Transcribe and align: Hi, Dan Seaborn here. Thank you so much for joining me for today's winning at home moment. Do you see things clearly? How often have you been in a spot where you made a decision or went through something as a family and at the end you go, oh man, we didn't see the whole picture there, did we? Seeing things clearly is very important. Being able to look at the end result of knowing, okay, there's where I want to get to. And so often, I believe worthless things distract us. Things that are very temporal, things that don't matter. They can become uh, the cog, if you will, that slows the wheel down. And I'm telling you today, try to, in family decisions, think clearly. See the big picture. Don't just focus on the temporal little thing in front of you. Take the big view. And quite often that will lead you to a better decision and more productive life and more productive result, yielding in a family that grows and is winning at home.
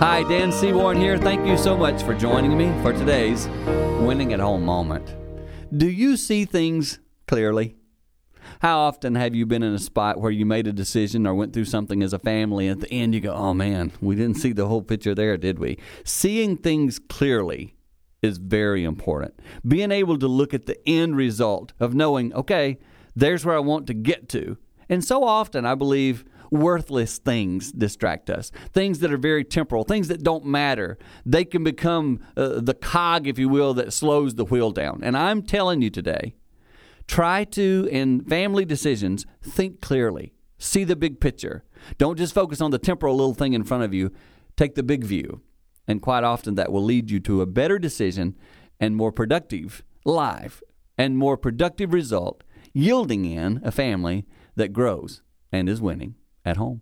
Hi, 0.00 0.22
Dan 0.22 0.52
Seaborn 0.52 0.96
here. 0.96 1.18
Thank 1.18 1.44
you 1.44 1.58
so 1.58 1.76
much 1.76 2.04
for 2.04 2.14
joining 2.14 2.56
me 2.56 2.66
for 2.82 2.92
today's 2.92 3.48
winning 3.98 4.32
at 4.32 4.38
home 4.38 4.64
moment. 4.64 5.12
Do 5.76 5.90
you 5.90 6.16
see 6.16 6.44
things 6.44 7.00
clearly? 7.26 7.74
How 8.60 8.78
often 8.78 9.16
have 9.16 9.34
you 9.34 9.44
been 9.44 9.64
in 9.64 9.74
a 9.74 9.78
spot 9.80 10.20
where 10.20 10.30
you 10.30 10.46
made 10.46 10.68
a 10.68 10.72
decision 10.72 11.26
or 11.26 11.34
went 11.34 11.52
through 11.52 11.64
something 11.64 12.00
as 12.04 12.12
a 12.12 12.20
family 12.20 12.68
and 12.68 12.80
at 12.80 12.88
the 12.88 12.94
end 12.94 13.12
you 13.12 13.20
go, 13.20 13.34
oh 13.34 13.52
man, 13.54 13.90
we 14.00 14.14
didn't 14.14 14.36
see 14.36 14.52
the 14.52 14.68
whole 14.68 14.82
picture 14.82 15.16
there, 15.16 15.36
did 15.36 15.58
we? 15.58 15.78
Seeing 16.04 16.56
things 16.56 17.00
clearly 17.00 17.74
is 18.22 18.38
very 18.38 18.84
important. 18.84 19.34
Being 19.66 19.90
able 19.90 20.16
to 20.20 20.28
look 20.28 20.54
at 20.54 20.66
the 20.66 20.78
end 20.88 21.16
result 21.16 21.72
of 21.80 21.92
knowing, 21.96 22.32
okay, 22.34 22.78
there's 23.16 23.44
where 23.44 23.56
I 23.56 23.60
want 23.60 23.88
to 23.88 23.94
get 23.94 24.28
to. 24.28 24.58
And 24.88 25.04
so 25.04 25.24
often, 25.24 25.66
I 25.66 25.74
believe 25.74 26.24
worthless 26.50 27.18
things 27.18 27.72
distract 27.72 28.30
us. 28.30 28.50
Things 28.72 29.00
that 29.00 29.12
are 29.12 29.18
very 29.18 29.44
temporal, 29.44 29.84
things 29.84 30.08
that 30.08 30.22
don't 30.22 30.44
matter. 30.44 30.98
They 31.24 31.44
can 31.44 31.64
become 31.64 32.20
uh, 32.36 32.60
the 32.60 32.74
cog, 32.74 33.26
if 33.26 33.38
you 33.38 33.48
will, 33.48 33.74
that 33.74 33.92
slows 33.92 34.34
the 34.34 34.44
wheel 34.44 34.70
down. 34.70 35.00
And 35.02 35.16
I'm 35.16 35.42
telling 35.42 35.82
you 35.82 35.90
today, 35.90 36.34
try 37.06 37.44
to, 37.44 37.88
in 37.90 38.24
family 38.24 38.64
decisions, 38.64 39.26
think 39.42 39.80
clearly. 39.80 40.34
See 40.58 40.84
the 40.84 40.96
big 40.96 41.20
picture. 41.20 41.64
Don't 41.98 42.18
just 42.18 42.34
focus 42.34 42.60
on 42.60 42.70
the 42.70 42.78
temporal 42.78 43.16
little 43.16 43.34
thing 43.34 43.52
in 43.52 43.64
front 43.64 43.84
of 43.84 43.94
you. 43.94 44.12
Take 44.56 44.74
the 44.74 44.82
big 44.82 45.04
view. 45.04 45.40
And 45.86 46.02
quite 46.02 46.24
often 46.24 46.56
that 46.56 46.72
will 46.72 46.82
lead 46.82 47.10
you 47.10 47.20
to 47.20 47.40
a 47.40 47.46
better 47.46 47.78
decision 47.78 48.36
and 48.80 48.96
more 48.96 49.12
productive 49.12 49.82
life 50.04 50.62
and 50.98 51.16
more 51.16 51.36
productive 51.36 51.92
result, 51.92 52.42
yielding 52.72 53.24
in 53.24 53.60
a 53.64 53.70
family 53.70 54.26
that 54.56 54.72
grows 54.72 55.22
and 55.52 55.68
is 55.68 55.80
winning 55.80 56.16
at 56.48 56.56
home. 56.56 56.80